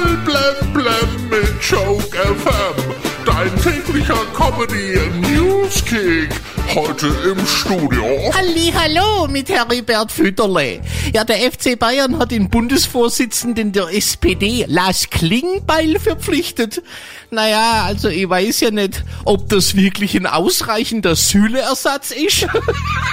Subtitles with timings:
[0.00, 2.94] Voll blem blem mit Joke FM.
[3.26, 6.30] Dein täglicher Comedy Newskick.
[6.74, 8.04] Heute im Studio.
[8.34, 10.80] Halli, hallo mit Heribert Fütterle.
[11.12, 16.82] Ja, der FC Bayern hat den Bundesvorsitzenden der SPD, Lars Klingbeil, verpflichtet.
[17.30, 22.46] Naja, also ich weiß ja nicht, ob das wirklich ein ausreichender Sühleersatz ist.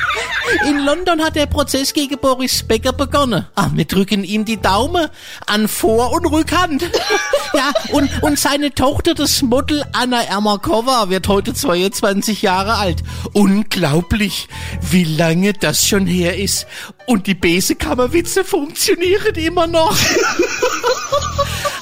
[0.67, 3.45] In London hat der Prozess gegen Boris Becker begonnen.
[3.55, 5.07] Ah, wir drücken ihm die Daumen
[5.45, 6.83] an Vor- und Rückhand.
[7.53, 13.03] Ja, und, und seine Tochter, das Model Anna Ermakova, wird heute 22 Jahre alt.
[13.33, 14.49] Unglaublich,
[14.91, 16.67] wie lange das schon her ist.
[17.07, 19.95] Und die Besekammerwitze funktionieren immer noch.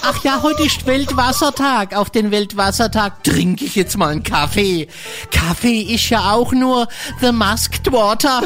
[0.08, 1.95] Ach ja, heute ist Weltwassertag.
[1.95, 4.88] Auf den Weltwassertag trinke ich jetzt mal einen Kaffee.
[5.31, 6.88] Kaffee ist ja auch nur
[7.22, 8.44] the masked water.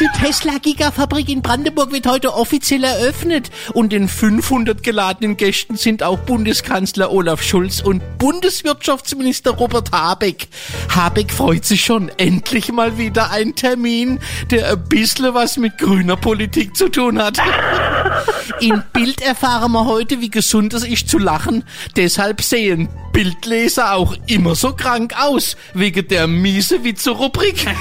[0.00, 6.04] Die Tesla Gigafabrik in Brandenburg wird heute offiziell eröffnet und den 500 geladenen Gästen sind
[6.04, 10.46] auch Bundeskanzler Olaf Schulz und Bundeswirtschaftsminister Robert Habeck.
[10.94, 12.12] Habeck freut sich schon.
[12.16, 14.20] Endlich mal wieder ein Termin,
[14.52, 17.38] der ein bisschen was mit grüner Politik zu tun hat.
[18.60, 21.64] In Bild erfahren wir heute, wie gesund es ist zu lachen.
[21.96, 27.66] Deshalb sehen Bildleser auch immer so krank aus, wegen der miese Witze-Rubrik.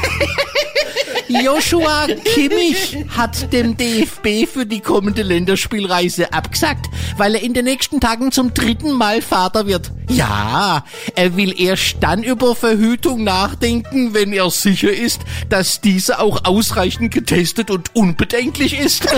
[1.29, 7.99] Joshua Kimmich hat dem DFB für die kommende Länderspielreise abgesagt, weil er in den nächsten
[7.99, 9.91] Tagen zum dritten Mal Vater wird.
[10.09, 10.85] Ja,
[11.16, 17.13] er will erst dann über Verhütung nachdenken, wenn er sicher ist, dass diese auch ausreichend
[17.13, 19.07] getestet und unbedenklich ist.